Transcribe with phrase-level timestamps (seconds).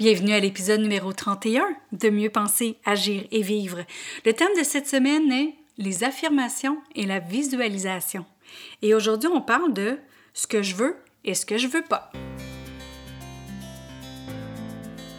[0.00, 1.62] Bienvenue à l'épisode numéro 31
[1.92, 3.80] de Mieux penser, agir et vivre.
[4.24, 8.24] Le thème de cette semaine est les affirmations et la visualisation.
[8.80, 9.98] Et aujourd'hui, on parle de
[10.32, 12.10] ce que je veux et ce que je veux pas.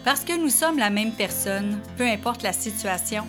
[0.04, 3.24] Parce que nous sommes la même personne, peu importe la situation,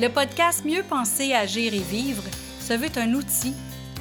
[0.00, 2.24] le podcast Mieux penser, agir et vivre
[2.58, 3.52] se veut un outil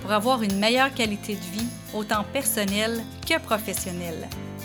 [0.02, 4.30] pour avoir une meilleure qualité de vie, autant personnelle que professionnelle.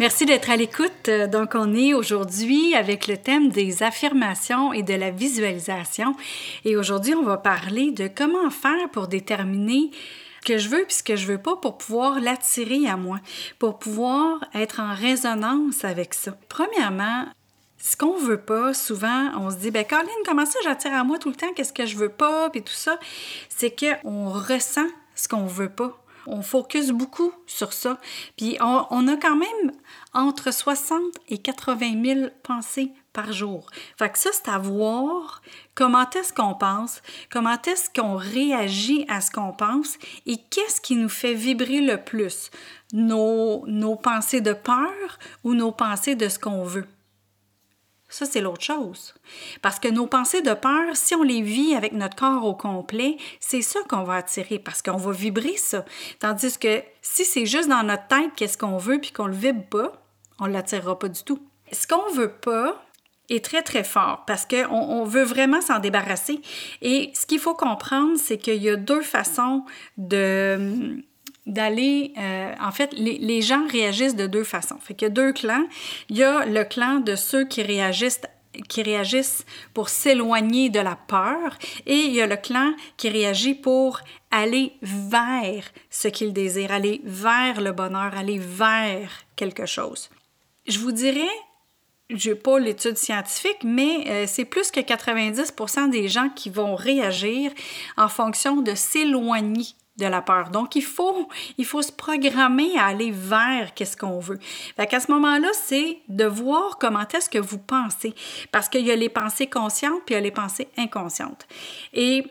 [0.00, 1.08] Merci d'être à l'écoute.
[1.30, 6.16] Donc, on est aujourd'hui avec le thème des affirmations et de la visualisation.
[6.64, 9.92] Et aujourd'hui, on va parler de comment faire pour déterminer
[10.40, 13.20] ce que je veux puis ce que je veux pas pour pouvoir l'attirer à moi,
[13.60, 16.36] pour pouvoir être en résonance avec ça.
[16.48, 17.26] Premièrement,
[17.78, 21.18] ce qu'on veut pas, souvent, on se dit, ben Caroline, comment ça j'attire à moi
[21.18, 22.98] tout le temps, qu'est-ce que je veux pas, puis tout ça,
[23.48, 26.03] c'est qu'on ressent ce qu'on veut pas.
[26.26, 27.98] On focus beaucoup sur ça.
[28.36, 29.72] Puis on, a quand même
[30.12, 33.70] entre 60 et 80 000 pensées par jour.
[33.98, 35.42] Fait que ça, c'est à voir
[35.74, 40.96] comment est-ce qu'on pense, comment est-ce qu'on réagit à ce qu'on pense et qu'est-ce qui
[40.96, 42.50] nous fait vibrer le plus,
[42.92, 46.86] nos, nos pensées de peur ou nos pensées de ce qu'on veut?
[48.14, 49.12] Ça, c'est l'autre chose.
[49.60, 53.16] Parce que nos pensées de peur, si on les vit avec notre corps au complet,
[53.40, 55.84] c'est ça qu'on va attirer parce qu'on va vibrer ça.
[56.20, 59.64] Tandis que si c'est juste dans notre tête qu'est-ce qu'on veut puis qu'on le vibre
[59.64, 59.92] pas,
[60.38, 61.40] on l'attirera pas du tout.
[61.72, 62.80] Ce qu'on veut pas
[63.30, 66.40] est très très fort parce qu'on on veut vraiment s'en débarrasser.
[66.82, 69.64] Et ce qu'il faut comprendre, c'est qu'il y a deux façons
[69.98, 71.02] de
[71.46, 72.12] d'aller...
[72.18, 74.78] Euh, en fait, les, gens réagissent de deux façons.
[74.80, 75.66] Fait qu'il y a deux clans.
[76.08, 78.20] Il y a le clan de ceux qui réagissent
[78.68, 83.54] qui réagissent pour s'éloigner de la peur et il y a le clan qui réagit
[83.54, 84.00] pour
[84.30, 90.08] aller vers ce qu'il désire, aller vers le bonheur, aller vers quelque chose.
[90.66, 91.20] Je vous dirais,
[92.10, 96.74] je n'ai pas l'étude scientifique, mais euh, c'est plus que 90% des gens qui vont
[96.74, 97.50] réagir
[97.96, 99.66] en fonction de s'éloigner
[99.96, 100.50] de la peur.
[100.50, 101.28] Donc, il faut,
[101.58, 104.38] il faut se programmer à aller vers qu'est-ce qu'on veut.
[104.76, 108.14] Fait qu'à ce moment-là, c'est de voir comment est-ce que vous pensez.
[108.52, 111.46] Parce qu'il y a les pensées conscientes, puis il y a les pensées inconscientes.
[111.92, 112.24] Et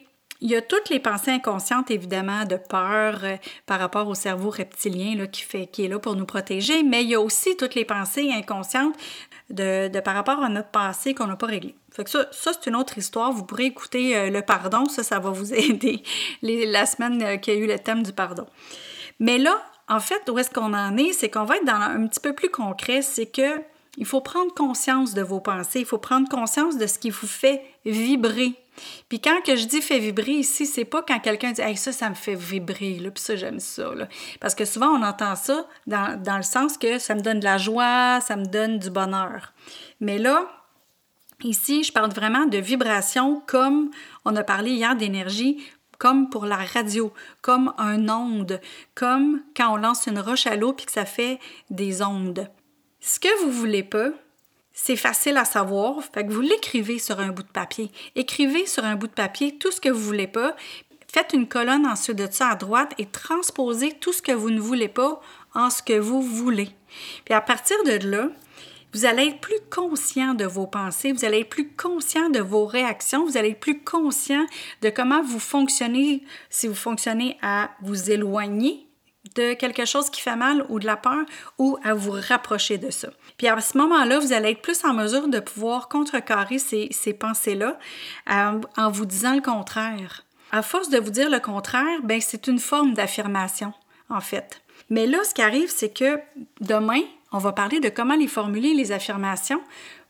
[0.43, 4.49] il y a toutes les pensées inconscientes, évidemment, de peur euh, par rapport au cerveau
[4.49, 7.55] reptilien là, qui, fait, qui est là pour nous protéger, mais il y a aussi
[7.55, 8.93] toutes les pensées inconscientes
[9.49, 11.75] de, de par rapport à notre passé qu'on n'a pas réglé.
[11.91, 13.31] Fait que ça, ça c'est une autre histoire.
[13.31, 16.03] Vous pourrez écouter euh, le pardon, ça, ça va vous aider
[16.41, 18.45] la semaine euh, qu'il y a eu le thème du pardon.
[19.21, 22.05] Mais là, en fait, où est-ce qu'on en est, c'est qu'on va être dans un
[22.07, 23.61] petit peu plus concret, c'est que
[23.95, 27.27] il faut prendre conscience de vos pensées, il faut prendre conscience de ce qui vous
[27.27, 28.55] fait vibrer
[29.09, 31.91] puis quand que je dis fait vibrer ici, c'est pas quand quelqu'un dit hey, ça,
[31.91, 33.93] ça me fait vibrer, là, puis ça, j'aime ça.
[33.93, 34.07] Là.
[34.39, 37.57] Parce que souvent, on entend ça dans, le sens que ça me donne de la
[37.57, 39.53] joie, ça me donne du bonheur.
[39.99, 40.47] Mais là,
[41.43, 43.91] ici, je parle vraiment de vibration comme
[44.25, 45.63] on a parlé hier d'énergie
[45.99, 48.59] comme pour la radio, comme un onde,
[48.93, 52.49] comme quand on lance une roche à l'eau puis que ça fait des ondes.
[52.99, 54.09] Ce que vous voulez pas,
[54.73, 57.91] c'est facile à savoir, fait que vous l'écrivez sur un bout de papier.
[58.15, 60.55] Écrivez sur un bout de papier tout ce que vous voulez pas.
[61.07, 64.59] Faites une colonne ensuite de ça à droite et transposez tout ce que vous ne
[64.59, 65.21] voulez pas
[65.53, 66.69] en ce que vous voulez.
[67.23, 68.29] Puis à partir de là,
[68.93, 72.65] vous allez être plus conscient de vos pensées, vous allez être plus conscient de vos
[72.65, 74.45] réactions, vous allez être plus conscient
[74.81, 78.87] de comment vous fonctionnez, si vous fonctionnez à vous éloigner
[79.35, 81.23] de quelque chose qui fait mal ou de la peur
[81.57, 83.09] ou à vous rapprocher de ça.
[83.37, 87.13] Puis à ce moment-là, vous allez être plus en mesure de pouvoir contrecarrer ces, ces
[87.13, 87.77] pensées-là
[88.31, 90.23] euh, en vous disant le contraire.
[90.51, 93.73] À force de vous dire le contraire, ben c'est une forme d'affirmation,
[94.09, 94.61] en fait.
[94.89, 96.19] Mais là, ce qui arrive, c'est que
[96.61, 99.61] demain, on va parler de comment les formuler, les affirmations,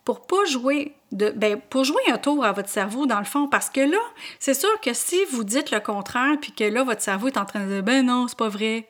[0.04, 3.48] pour pas jouer de ben, pour jouer un tour à votre cerveau dans le fond
[3.48, 4.00] parce que là,
[4.40, 7.46] c'est sûr que si vous dites le contraire puis que là votre cerveau est en
[7.46, 8.88] train de dire ben non, c'est pas vrai,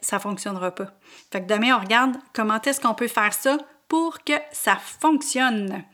[0.00, 0.92] ça fonctionnera pas.
[1.30, 3.58] Fait que demain, on regarde comment est-ce qu'on peut faire ça
[3.88, 5.84] pour que ça fonctionne.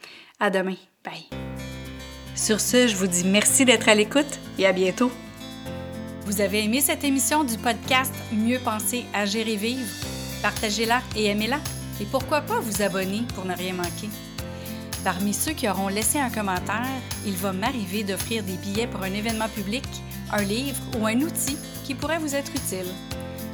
[0.40, 0.76] À demain.
[1.04, 1.28] Bye.
[2.34, 5.12] Sur ce, je vous dis merci d'être à l'écoute et à bientôt.
[6.26, 9.86] Vous avez aimé cette émission du podcast Mieux penser, agir et vivre?
[10.42, 11.60] Partagez-la et aimez-la.
[12.00, 14.08] Et pourquoi pas vous abonner pour ne rien manquer?
[15.04, 16.86] Parmi ceux qui auront laissé un commentaire,
[17.26, 19.84] il va m'arriver d'offrir des billets pour un événement public,
[20.32, 22.90] un livre ou un outil qui pourrait vous être utile.